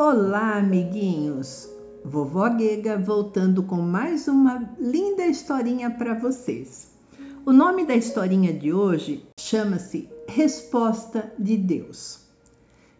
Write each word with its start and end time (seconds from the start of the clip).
Olá, 0.00 0.58
amiguinhos! 0.58 1.68
Vovó 2.04 2.48
Guega 2.50 2.96
voltando 2.96 3.64
com 3.64 3.78
mais 3.82 4.28
uma 4.28 4.72
linda 4.78 5.26
historinha 5.26 5.90
para 5.90 6.14
vocês. 6.14 6.92
O 7.44 7.52
nome 7.52 7.84
da 7.84 7.96
historinha 7.96 8.52
de 8.52 8.72
hoje 8.72 9.26
chama-se 9.40 10.08
Resposta 10.28 11.32
de 11.36 11.56
Deus. 11.56 12.20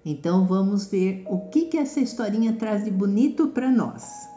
Então 0.04 0.44
vamos 0.44 0.86
ver 0.86 1.22
o 1.28 1.48
que, 1.50 1.66
que 1.66 1.78
essa 1.78 2.00
historinha 2.00 2.54
traz 2.54 2.82
de 2.82 2.90
bonito 2.90 3.46
para 3.46 3.70
nós. 3.70 4.28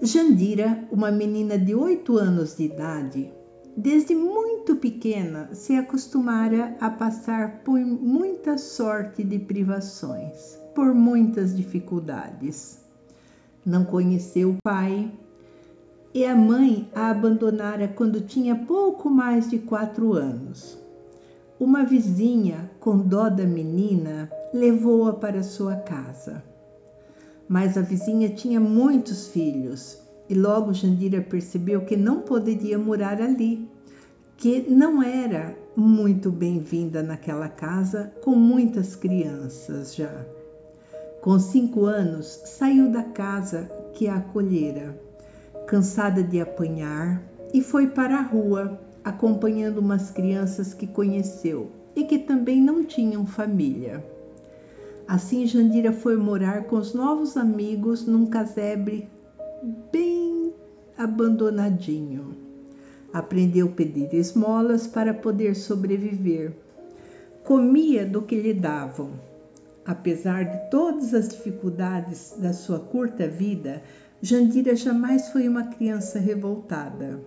Jandira, 0.00 0.88
uma 0.90 1.10
menina 1.10 1.58
de 1.58 1.74
8 1.74 2.16
anos 2.16 2.56
de 2.56 2.64
idade, 2.64 3.30
desde 3.76 4.14
muito 4.14 4.76
pequena 4.76 5.50
se 5.52 5.76
acostumara 5.76 6.74
a 6.80 6.88
passar 6.88 7.62
por 7.62 7.78
muita 7.78 8.56
sorte 8.56 9.22
de 9.22 9.38
privações 9.38 10.63
por 10.74 10.92
muitas 10.94 11.56
dificuldades. 11.56 12.78
Não 13.64 13.84
conheceu 13.84 14.50
o 14.50 14.58
pai 14.62 15.10
e 16.12 16.24
a 16.24 16.34
mãe 16.34 16.88
a 16.94 17.10
abandonara 17.10 17.88
quando 17.88 18.20
tinha 18.20 18.54
pouco 18.54 19.08
mais 19.08 19.48
de 19.48 19.58
quatro 19.58 20.12
anos. 20.12 20.78
Uma 21.58 21.84
vizinha, 21.84 22.70
com 22.80 22.98
dó 22.98 23.28
da 23.28 23.44
menina, 23.44 24.30
levou-a 24.52 25.12
para 25.14 25.42
sua 25.42 25.76
casa. 25.76 26.42
Mas 27.48 27.78
a 27.78 27.80
vizinha 27.80 28.28
tinha 28.28 28.60
muitos 28.60 29.28
filhos 29.28 29.98
e 30.28 30.34
logo 30.34 30.72
Jandira 30.72 31.20
percebeu 31.20 31.82
que 31.82 31.96
não 31.96 32.22
poderia 32.22 32.78
morar 32.78 33.20
ali, 33.20 33.68
que 34.36 34.68
não 34.68 35.02
era 35.02 35.56
muito 35.76 36.30
bem-vinda 36.30 37.02
naquela 37.02 37.48
casa 37.48 38.12
com 38.22 38.34
muitas 38.34 38.96
crianças 38.96 39.94
já. 39.94 40.24
Com 41.24 41.38
cinco 41.38 41.86
anos, 41.86 42.42
saiu 42.44 42.90
da 42.90 43.02
casa 43.02 43.62
que 43.94 44.06
a 44.06 44.16
acolhera, 44.16 44.94
cansada 45.66 46.22
de 46.22 46.38
apanhar, 46.38 47.22
e 47.54 47.62
foi 47.62 47.86
para 47.86 48.18
a 48.18 48.20
rua, 48.20 48.78
acompanhando 49.02 49.78
umas 49.78 50.10
crianças 50.10 50.74
que 50.74 50.86
conheceu 50.86 51.70
e 51.96 52.04
que 52.04 52.18
também 52.18 52.60
não 52.60 52.84
tinham 52.84 53.24
família. 53.24 54.04
Assim, 55.08 55.46
Jandira 55.46 55.92
foi 55.92 56.18
morar 56.18 56.64
com 56.64 56.76
os 56.76 56.92
novos 56.92 57.38
amigos 57.38 58.04
num 58.04 58.26
casebre 58.26 59.08
bem 59.90 60.52
abandonadinho. 60.98 62.36
Aprendeu 63.14 63.68
a 63.68 63.70
pedir 63.70 64.12
esmolas 64.12 64.86
para 64.86 65.14
poder 65.14 65.56
sobreviver. 65.56 66.52
Comia 67.42 68.04
do 68.04 68.20
que 68.20 68.38
lhe 68.38 68.52
davam 68.52 69.33
Apesar 69.86 70.44
de 70.44 70.70
todas 70.70 71.12
as 71.12 71.28
dificuldades 71.28 72.34
da 72.38 72.52
sua 72.52 72.80
curta 72.80 73.28
vida, 73.28 73.82
Jandira 74.22 74.74
jamais 74.74 75.28
foi 75.28 75.46
uma 75.46 75.64
criança 75.64 76.18
revoltada. 76.18 77.20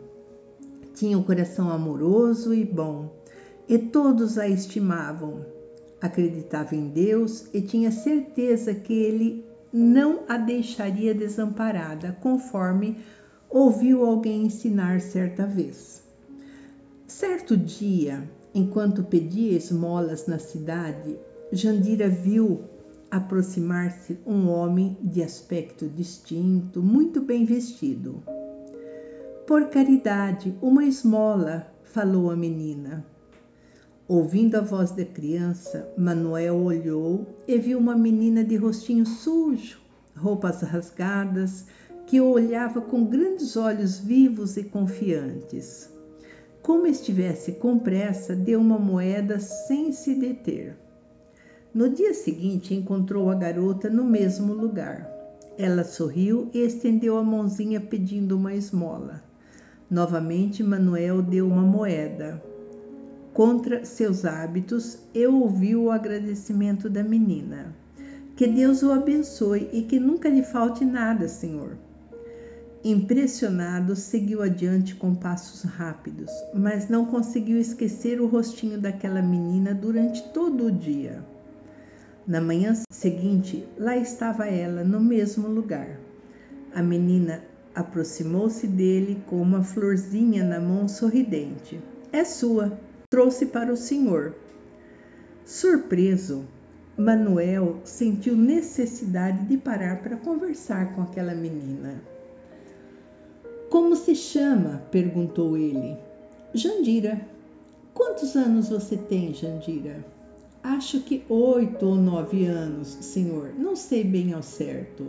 Tinha 0.96 1.18
um 1.18 1.24
coração 1.24 1.70
amoroso 1.70 2.56
e 2.56 2.66
bom, 2.66 3.14
e 3.70 3.78
todos 3.78 4.40
a 4.40 4.48
estimavam. 4.48 5.46
Acreditava 6.02 6.76
em 6.76 6.88
Deus 6.90 7.46
e 7.54 7.62
tinha 7.62 7.92
certeza 7.92 8.74
que 8.74 8.94
ele 8.94 9.46
não 9.72 10.22
a 10.28 10.38
deixaria 10.38 11.14
desamparada, 11.14 12.18
conforme 12.22 12.98
ouviu 13.48 14.04
alguém 14.04 14.46
ensinar 14.46 15.00
certa 15.00 15.46
vez. 15.46 16.02
Certo 17.08 17.56
dia, 17.56 18.28
enquanto 18.54 19.04
pedia 19.04 19.56
esmolas 19.56 20.26
na 20.26 20.40
cidade, 20.40 21.18
Jandira 21.52 22.10
viu 22.10 22.60
aproximar-se 23.10 24.18
um 24.26 24.50
homem 24.50 24.98
de 25.02 25.24
aspecto 25.24 25.88
distinto, 25.88 26.82
muito 26.82 27.22
bem 27.22 27.46
vestido. 27.46 28.22
Por 29.48 29.70
caridade, 29.70 30.54
uma 30.62 30.84
esmola, 30.84 31.72
falou 31.86 32.30
a 32.30 32.36
menina. 32.36 33.06
Ouvindo 34.10 34.56
a 34.56 34.62
voz 34.62 34.92
da 34.92 35.06
criança, 35.06 35.90
Manuel 35.98 36.58
olhou 36.58 37.26
e 37.48 37.58
viu 37.58 37.80
uma 37.80 37.96
menina 37.96 38.44
de 38.44 38.58
rostinho 38.58 39.06
sujo, 39.06 39.80
roupas 40.18 40.62
rasgadas, 40.64 41.66
que 42.06 42.20
o 42.20 42.30
olhava 42.30 42.82
com 42.82 43.06
grandes 43.06 43.56
olhos 43.56 44.00
vivos 44.00 44.58
e 44.58 44.64
confiantes. 44.64 45.90
Como 46.62 46.88
estivesse 46.88 47.54
com 47.54 47.80
pressa, 47.80 48.36
deu 48.36 48.60
uma 48.60 48.78
moeda 48.78 49.40
sem 49.40 49.94
se 49.94 50.14
deter. 50.14 50.87
No 51.78 51.90
dia 51.90 52.12
seguinte, 52.12 52.74
encontrou 52.74 53.30
a 53.30 53.36
garota 53.36 53.88
no 53.88 54.04
mesmo 54.04 54.52
lugar. 54.52 55.08
Ela 55.60 55.84
sorriu 55.84 56.50
e 56.52 56.58
estendeu 56.58 57.16
a 57.20 57.24
mãozinha 57.24 57.80
pedindo 57.80 58.36
uma 58.36 58.56
esmola. 58.56 59.22
Novamente, 59.88 60.64
Manuel 60.64 61.22
deu 61.22 61.46
uma 61.46 61.62
moeda. 61.62 62.42
Contra 63.32 63.86
seus 63.86 64.26
hábitos, 64.26 64.98
eu 65.14 65.40
ouvi 65.40 65.76
o 65.76 65.92
agradecimento 65.92 66.90
da 66.90 67.04
menina. 67.04 67.76
Que 68.36 68.48
Deus 68.48 68.82
o 68.82 68.92
abençoe 68.92 69.70
e 69.72 69.84
que 69.84 70.00
nunca 70.00 70.30
lhe 70.30 70.42
falte 70.42 70.84
nada, 70.84 71.28
Senhor. 71.28 71.78
Impressionado, 72.84 73.96
seguiu 73.96 74.42
adiante 74.42 74.96
com 74.96 75.14
passos 75.14 75.62
rápidos, 75.62 76.32
mas 76.56 76.90
não 76.90 77.06
conseguiu 77.06 77.60
esquecer 77.60 78.20
o 78.20 78.26
rostinho 78.26 78.82
daquela 78.82 79.22
menina 79.22 79.76
durante 79.76 80.24
todo 80.30 80.66
o 80.66 80.72
dia. 80.72 81.37
Na 82.28 82.42
manhã 82.42 82.74
seguinte, 82.92 83.66
lá 83.78 83.96
estava 83.96 84.48
ela, 84.48 84.84
no 84.84 85.00
mesmo 85.00 85.48
lugar. 85.48 85.98
A 86.76 86.84
menina 86.84 87.42
aproximou-se 87.74 88.68
dele 88.68 89.24
com 89.28 89.42
uma 89.42 89.64
florzinha 89.64 90.44
na 90.44 90.60
mão 90.60 90.90
sorridente. 90.90 91.80
É 92.12 92.26
sua, 92.26 92.78
trouxe 93.10 93.46
para 93.46 93.72
o 93.72 93.78
senhor. 93.78 94.36
Surpreso, 95.46 96.44
Manuel 96.98 97.80
sentiu 97.86 98.36
necessidade 98.36 99.46
de 99.46 99.58
parar 99.58 100.02
para 100.02 100.18
conversar 100.18 100.94
com 100.96 101.04
aquela 101.04 101.34
menina. 101.34 102.02
Como 103.70 103.96
se 103.96 104.14
chama? 104.14 104.84
perguntou 104.92 105.58
ele. 105.58 105.98
Jandira. 106.54 107.22
Quantos 107.94 108.36
anos 108.36 108.68
você 108.68 108.98
tem, 108.98 109.34
Jandira? 109.34 110.17
Acho 110.64 111.02
que 111.02 111.24
oito 111.30 111.86
ou 111.86 111.96
nove 111.96 112.46
anos, 112.46 112.88
senhor. 112.88 113.54
Não 113.58 113.76
sei 113.76 114.04
bem 114.04 114.34
ao 114.34 114.42
certo. 114.42 115.08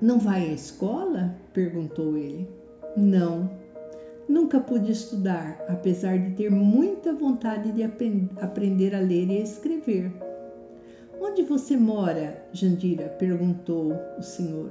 Não 0.00 0.18
vai 0.18 0.50
à 0.50 0.52
escola? 0.52 1.34
perguntou 1.52 2.16
ele. 2.16 2.48
Não. 2.96 3.50
Nunca 4.28 4.60
pude 4.60 4.90
estudar, 4.90 5.64
apesar 5.68 6.18
de 6.18 6.32
ter 6.32 6.50
muita 6.50 7.12
vontade 7.12 7.72
de 7.72 7.82
aprender 7.82 8.94
a 8.94 9.00
ler 9.00 9.30
e 9.30 9.38
a 9.38 9.42
escrever. 9.42 10.12
Onde 11.20 11.42
você 11.42 11.76
mora? 11.76 12.44
Jandira 12.52 13.08
perguntou 13.08 13.94
o 14.18 14.22
senhor. 14.22 14.70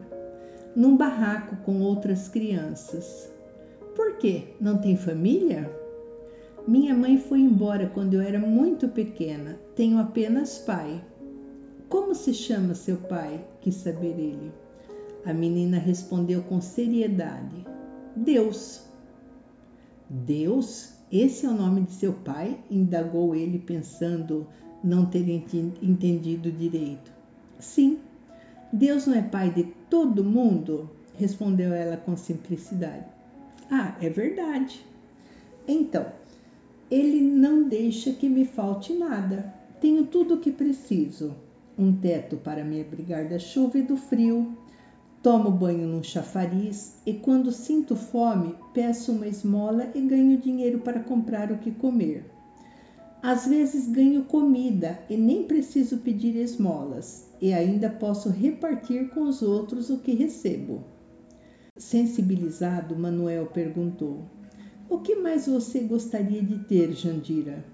Num 0.76 0.96
barraco 0.96 1.56
com 1.64 1.82
outras 1.82 2.28
crianças. 2.28 3.32
Por 3.96 4.18
quê? 4.18 4.44
Não 4.60 4.78
tem 4.78 4.98
família? 4.98 5.72
Minha 6.68 6.96
mãe 6.96 7.20
foi 7.20 7.42
embora 7.42 7.88
quando 7.88 8.16
eu 8.16 8.22
era 8.22 8.40
muito 8.40 8.88
pequena. 8.88 9.60
Tenho 9.76 10.00
apenas 10.00 10.58
pai. 10.58 11.00
Como 11.88 12.16
se 12.16 12.34
chama 12.34 12.74
seu 12.74 12.98
pai? 12.98 13.46
quis 13.62 13.76
saber 13.76 14.18
ele. 14.18 14.52
A 15.24 15.32
menina 15.32 15.78
respondeu 15.78 16.42
com 16.42 16.60
seriedade: 16.60 17.64
Deus. 18.16 18.84
Deus? 20.10 20.94
Esse 21.12 21.46
é 21.46 21.50
o 21.50 21.54
nome 21.54 21.82
de 21.82 21.92
seu 21.92 22.14
pai? 22.14 22.58
indagou 22.72 23.36
ele, 23.36 23.60
pensando 23.60 24.48
não 24.84 25.06
ter 25.06 25.30
entendido 25.30 26.52
direito. 26.52 27.12
Sim. 27.60 28.00
Deus 28.74 29.06
não 29.06 29.16
é 29.16 29.22
pai 29.22 29.52
de 29.52 29.66
todo 29.88 30.24
mundo? 30.24 30.90
respondeu 31.14 31.74
ela 31.74 31.96
com 31.96 32.18
simplicidade. 32.18 33.06
Ah, 33.70 33.96
é 34.02 34.10
verdade. 34.10 34.84
Então, 35.68 36.06
ele 36.90 37.22
não 37.22 37.68
deixa 37.68 38.14
que 38.14 38.30
me 38.30 38.46
falte 38.46 38.94
nada. 38.94 39.54
Tenho 39.82 40.06
tudo 40.06 40.36
o 40.36 40.40
que 40.40 40.52
preciso: 40.52 41.36
um 41.78 41.94
teto 41.94 42.38
para 42.38 42.64
me 42.64 42.82
abrigar 42.82 43.28
da 43.28 43.40
chuva 43.40 43.78
e 43.78 43.84
do 43.84 43.98
frio. 43.98 44.58
Tomo 45.22 45.50
banho 45.50 45.88
num 45.88 46.04
chafariz 46.04 46.98
e, 47.04 47.14
quando 47.14 47.52
sinto 47.52 47.96
fome, 47.96 48.56
peço 48.76 49.12
uma 49.12 49.28
esmola 49.28 49.90
e 49.96 50.02
ganho 50.02 50.38
dinheiro 50.38 50.80
para 50.80 51.00
comprar 51.00 51.52
o 51.52 51.58
que 51.58 51.72
comer. 51.72 52.26
Às 53.24 53.48
vezes 53.48 53.88
ganho 53.88 54.26
comida 54.26 55.00
e 55.10 55.18
nem 55.18 55.46
preciso 55.46 55.98
pedir 55.98 56.36
esmolas, 56.36 57.28
e 57.42 57.52
ainda 57.52 57.90
posso 57.90 58.30
repartir 58.30 59.10
com 59.10 59.24
os 59.24 59.42
outros 59.42 59.90
o 59.90 59.98
que 59.98 60.14
recebo. 60.14 60.84
Sensibilizado, 61.76 62.96
Manuel 62.96 63.48
perguntou: 63.48 64.26
o 64.90 65.00
que 65.00 65.16
mais 65.16 65.48
você 65.48 65.80
gostaria 65.80 66.42
de 66.42 66.60
ter, 66.60 66.94
Jandira? 66.94 67.66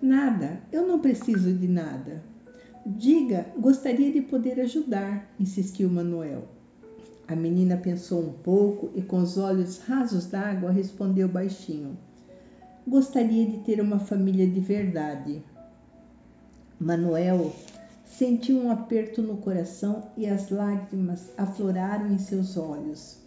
Nada, 0.00 0.60
eu 0.72 0.86
não 0.86 1.00
preciso 1.00 1.52
de 1.52 1.68
nada. 1.68 2.22
Diga, 2.84 3.46
gostaria 3.58 4.12
de 4.12 4.22
poder 4.22 4.60
ajudar, 4.60 5.34
insistiu 5.38 5.88
Manuel. 5.88 6.48
A 7.28 7.34
menina 7.34 7.76
pensou 7.76 8.20
um 8.20 8.32
pouco 8.32 8.90
e, 8.94 9.02
com 9.02 9.18
os 9.18 9.36
olhos 9.36 9.78
rasos 9.78 10.26
d'água, 10.26 10.70
respondeu 10.70 11.28
baixinho: 11.28 11.98
Gostaria 12.86 13.44
de 13.50 13.58
ter 13.58 13.80
uma 13.80 13.98
família 13.98 14.46
de 14.46 14.60
verdade. 14.60 15.42
Manuel 16.78 17.52
sentiu 18.04 18.58
um 18.58 18.70
aperto 18.70 19.20
no 19.20 19.38
coração 19.38 20.10
e 20.16 20.26
as 20.26 20.50
lágrimas 20.50 21.32
afloraram 21.36 22.12
em 22.12 22.18
seus 22.18 22.56
olhos. 22.56 23.18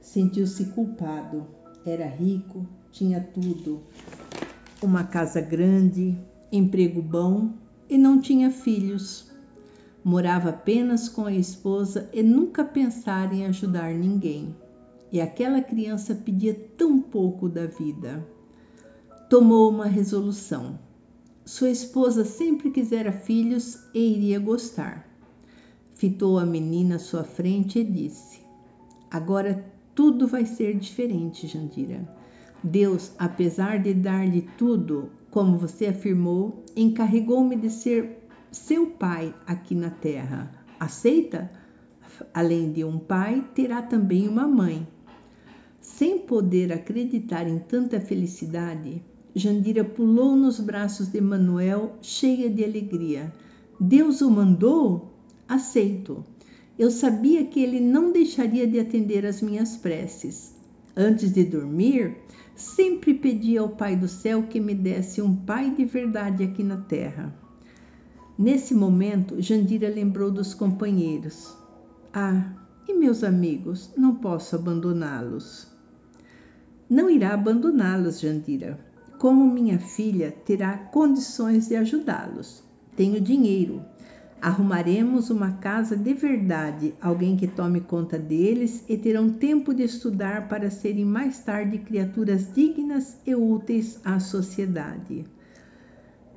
Sentiu-se 0.00 0.66
culpado. 0.66 1.46
Era 1.86 2.06
rico, 2.06 2.66
tinha 2.90 3.20
tudo: 3.20 3.82
uma 4.82 5.04
casa 5.04 5.40
grande, 5.40 6.18
emprego 6.50 7.02
bom 7.02 7.52
e 7.90 7.98
não 7.98 8.20
tinha 8.20 8.50
filhos. 8.50 9.30
Morava 10.02 10.50
apenas 10.50 11.08
com 11.08 11.26
a 11.26 11.32
esposa 11.32 12.08
e 12.12 12.22
nunca 12.22 12.64
pensara 12.64 13.34
em 13.34 13.46
ajudar 13.46 13.92
ninguém. 13.92 14.54
E 15.12 15.20
aquela 15.20 15.60
criança 15.60 16.14
pedia 16.14 16.54
tão 16.76 17.00
pouco 17.00 17.48
da 17.48 17.66
vida. 17.66 18.26
Tomou 19.28 19.70
uma 19.70 19.86
resolução. 19.86 20.78
Sua 21.44 21.68
esposa 21.68 22.24
sempre 22.24 22.70
quisera 22.70 23.12
filhos 23.12 23.78
e 23.92 23.98
iria 23.98 24.38
gostar. 24.38 25.06
Fitou 25.94 26.38
a 26.38 26.46
menina 26.46 26.96
à 26.96 26.98
sua 26.98 27.24
frente 27.24 27.78
e 27.78 27.84
disse: 27.84 28.40
Agora 29.10 29.73
tudo 29.94 30.26
vai 30.26 30.44
ser 30.44 30.76
diferente, 30.76 31.46
Jandira. 31.46 32.08
Deus, 32.62 33.12
apesar 33.18 33.82
de 33.82 33.92
dar-lhe 33.92 34.42
tudo, 34.56 35.10
como 35.30 35.58
você 35.58 35.86
afirmou, 35.86 36.64
encarregou-me 36.74 37.56
de 37.56 37.70
ser 37.70 38.26
seu 38.50 38.86
pai 38.86 39.34
aqui 39.46 39.74
na 39.74 39.90
terra. 39.90 40.50
Aceita? 40.80 41.50
Além 42.32 42.72
de 42.72 42.84
um 42.84 42.98
pai, 42.98 43.44
terá 43.54 43.82
também 43.82 44.28
uma 44.28 44.46
mãe. 44.46 44.86
Sem 45.80 46.20
poder 46.20 46.72
acreditar 46.72 47.46
em 47.46 47.58
tanta 47.58 48.00
felicidade, 48.00 49.02
Jandira 49.34 49.84
pulou 49.84 50.36
nos 50.36 50.60
braços 50.60 51.08
de 51.08 51.20
Manuel, 51.20 51.96
cheia 52.00 52.48
de 52.48 52.64
alegria. 52.64 53.32
Deus 53.78 54.20
o 54.20 54.30
mandou? 54.30 55.12
Aceito. 55.48 56.24
Eu 56.78 56.90
sabia 56.90 57.44
que 57.44 57.60
ele 57.60 57.78
não 57.78 58.10
deixaria 58.10 58.66
de 58.66 58.80
atender 58.80 59.24
às 59.24 59.40
minhas 59.40 59.76
preces. 59.76 60.54
Antes 60.96 61.32
de 61.32 61.44
dormir, 61.44 62.16
sempre 62.56 63.14
pedi 63.14 63.56
ao 63.56 63.68
Pai 63.68 63.96
do 63.96 64.08
céu 64.08 64.44
que 64.44 64.60
me 64.60 64.74
desse 64.74 65.22
um 65.22 65.34
pai 65.34 65.70
de 65.70 65.84
verdade 65.84 66.42
aqui 66.42 66.62
na 66.62 66.76
terra. 66.76 67.34
Nesse 68.36 68.74
momento, 68.74 69.40
Jandira 69.40 69.88
lembrou 69.88 70.30
dos 70.30 70.54
companheiros. 70.54 71.56
Ah, 72.12 72.52
e 72.88 72.92
meus 72.92 73.22
amigos, 73.22 73.90
não 73.96 74.16
posso 74.16 74.56
abandoná-los. 74.56 75.68
Não 76.90 77.08
irá 77.08 77.34
abandoná-los, 77.34 78.20
Jandira. 78.20 78.78
Como 79.18 79.52
minha 79.52 79.78
filha 79.78 80.32
terá 80.44 80.76
condições 80.76 81.68
de 81.68 81.76
ajudá-los. 81.76 82.62
Tenho 82.96 83.20
dinheiro. 83.20 83.82
Arrumaremos 84.44 85.30
uma 85.30 85.52
casa 85.52 85.96
de 85.96 86.12
verdade, 86.12 86.92
alguém 87.00 87.34
que 87.34 87.46
tome 87.46 87.80
conta 87.80 88.18
deles 88.18 88.84
e 88.86 88.98
terão 88.98 89.30
tempo 89.30 89.72
de 89.72 89.84
estudar 89.84 90.50
para 90.50 90.68
serem 90.68 91.06
mais 91.06 91.38
tarde 91.38 91.78
criaturas 91.78 92.52
dignas 92.52 93.16
e 93.26 93.34
úteis 93.34 93.98
à 94.04 94.20
sociedade. 94.20 95.24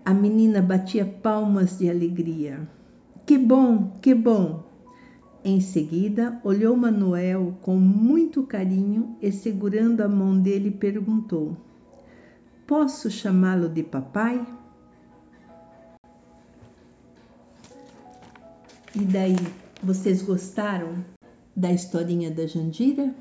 A 0.05 0.13
menina 0.13 0.61
batia 0.61 1.03
palmas 1.05 1.79
de 1.79 1.89
alegria. 1.89 2.65
Que 3.25 3.37
bom, 3.37 3.99
que 4.01 4.15
bom! 4.15 4.63
Em 5.43 5.59
seguida, 5.59 6.39
olhou 6.45 6.77
Manuel 6.77 7.57
com 7.61 7.75
muito 7.75 8.43
carinho 8.43 9.17
e, 9.21 9.33
segurando 9.33 9.99
a 9.99 10.07
mão 10.07 10.39
dele, 10.39 10.71
perguntou: 10.71 11.57
Posso 12.65 13.11
chamá-lo 13.11 13.67
de 13.67 13.83
papai? 13.83 14.47
E 18.99 19.05
daí, 19.05 19.35
vocês 19.83 20.23
gostaram 20.23 21.05
da 21.55 21.71
historinha 21.71 22.31
da 22.31 22.47
Jandira? 22.47 23.13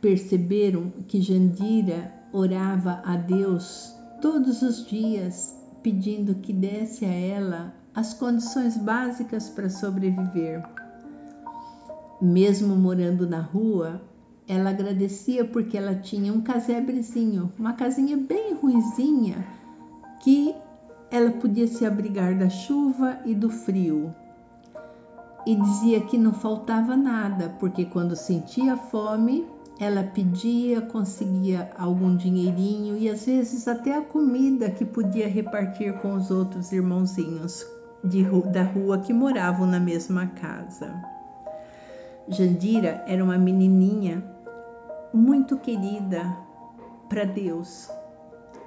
Perceberam 0.00 0.90
que 1.06 1.20
Jandira 1.20 2.14
orava 2.32 3.02
a 3.04 3.14
Deus 3.14 3.94
todos 4.22 4.62
os 4.62 4.86
dias 4.86 5.54
pedindo 5.82 6.36
que 6.36 6.50
desse 6.50 7.04
a 7.04 7.12
ela 7.12 7.74
as 7.94 8.14
condições 8.14 8.78
básicas 8.78 9.50
para 9.50 9.68
sobreviver. 9.68 10.66
Mesmo 12.18 12.74
morando 12.74 13.28
na 13.28 13.42
rua, 13.42 14.00
ela 14.48 14.70
agradecia 14.70 15.44
porque 15.44 15.76
ela 15.76 15.94
tinha 15.94 16.32
um 16.32 16.40
casebrezinho, 16.40 17.52
uma 17.58 17.74
casinha 17.74 18.16
bem 18.16 18.54
ruizinha, 18.54 19.46
que 20.22 20.54
ela 21.16 21.30
podia 21.30 21.66
se 21.66 21.84
abrigar 21.84 22.34
da 22.34 22.48
chuva 22.48 23.18
e 23.24 23.34
do 23.34 23.48
frio. 23.48 24.14
E 25.46 25.54
dizia 25.54 26.00
que 26.00 26.18
não 26.18 26.32
faltava 26.32 26.96
nada, 26.96 27.54
porque 27.58 27.84
quando 27.84 28.14
sentia 28.14 28.76
fome, 28.76 29.46
ela 29.78 30.02
pedia, 30.02 30.80
conseguia 30.80 31.70
algum 31.78 32.16
dinheirinho 32.16 32.96
e 32.96 33.08
às 33.08 33.26
vezes 33.26 33.68
até 33.68 33.96
a 33.96 34.02
comida 34.02 34.70
que 34.70 34.84
podia 34.84 35.28
repartir 35.28 35.92
com 36.00 36.14
os 36.14 36.30
outros 36.30 36.72
irmãozinhos 36.72 37.64
de, 38.02 38.24
da 38.50 38.62
rua 38.62 38.98
que 38.98 39.12
moravam 39.12 39.66
na 39.66 39.80
mesma 39.80 40.26
casa. 40.26 40.94
Jandira 42.28 43.04
era 43.06 43.22
uma 43.22 43.38
menininha 43.38 44.24
muito 45.14 45.56
querida 45.58 46.36
para 47.08 47.24
Deus. 47.24 47.88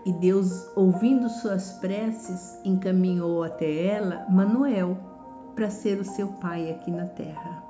E 0.06 0.14
Deus, 0.14 0.70
ouvindo 0.76 1.30
suas 1.30 1.74
preces, 1.74 2.60
encaminhou 2.64 3.44
até 3.44 3.86
ela 3.86 4.26
Manuel 4.30 4.98
para 5.56 5.70
ser 5.70 6.00
o 6.00 6.06
seu 6.06 6.28
pai 6.28 6.72
aqui 6.72 6.90
na 6.90 7.06
terra. 7.06 7.64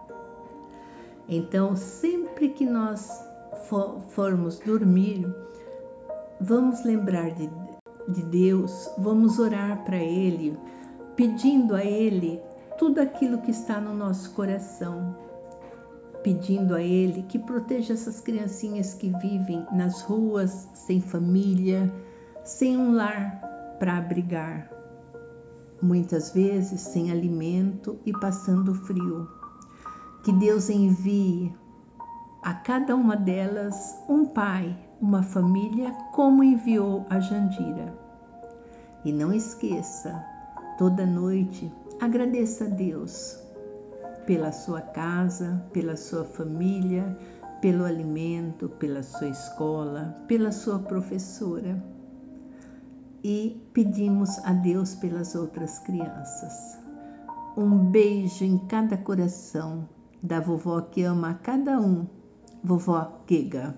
Então, 1.27 1.75
sempre 1.75 2.49
que 2.49 2.65
nós 2.65 3.09
for, 3.67 4.01
formos 4.09 4.59
dormir, 4.59 5.27
vamos 6.39 6.83
lembrar 6.83 7.31
de, 7.31 7.49
de 8.07 8.21
Deus, 8.23 8.89
vamos 8.97 9.39
orar 9.39 9.83
para 9.83 9.97
Ele, 9.97 10.57
pedindo 11.15 11.75
a 11.75 11.83
Ele 11.83 12.41
tudo 12.77 13.01
aquilo 13.01 13.41
que 13.41 13.51
está 13.51 13.79
no 13.79 13.93
nosso 13.93 14.31
coração, 14.33 15.15
pedindo 16.23 16.75
a 16.75 16.81
Ele 16.81 17.23
que 17.23 17.39
proteja 17.39 17.93
essas 17.93 18.21
criancinhas 18.21 18.93
que 18.93 19.09
vivem 19.17 19.65
nas 19.71 20.01
ruas, 20.01 20.69
sem 20.73 21.01
família, 21.01 21.91
sem 22.43 22.77
um 22.77 22.93
lar 22.93 23.77
para 23.79 23.97
abrigar, 23.97 24.69
muitas 25.81 26.31
vezes 26.31 26.81
sem 26.81 27.11
alimento 27.11 27.99
e 28.05 28.11
passando 28.11 28.73
frio. 28.73 29.27
Que 30.23 30.31
Deus 30.33 30.69
envie 30.69 31.55
a 32.43 32.53
cada 32.53 32.95
uma 32.95 33.15
delas 33.15 33.97
um 34.07 34.25
pai, 34.25 34.77
uma 35.01 35.23
família, 35.23 35.91
como 36.13 36.43
enviou 36.43 37.05
a 37.09 37.19
Jandira. 37.19 37.97
E 39.05 39.13
não 39.13 39.31
esqueça, 39.31 40.23
toda 40.77 41.05
noite 41.05 41.71
agradeça 42.01 42.65
a 42.65 42.67
Deus 42.67 43.37
pela 44.25 44.51
sua 44.51 44.81
casa, 44.81 45.65
pela 45.73 45.97
sua 45.97 46.23
família, 46.23 47.17
pelo 47.61 47.83
alimento, 47.83 48.69
pela 48.69 49.01
sua 49.03 49.27
escola, 49.27 50.15
pela 50.27 50.51
sua 50.51 50.79
professora. 50.79 51.81
E 53.23 53.61
pedimos 53.73 54.39
a 54.45 54.53
Deus 54.53 54.95
pelas 54.95 55.35
outras 55.35 55.79
crianças. 55.79 56.77
Um 57.57 57.77
beijo 57.77 58.45
em 58.45 58.57
cada 58.67 58.97
coração 58.97 59.87
da 60.21 60.39
vovó 60.39 60.81
que 60.81 61.03
ama 61.03 61.31
a 61.31 61.33
cada 61.33 61.79
um 61.79 62.07
Vovó 62.63 63.21
Giga. 63.27 63.75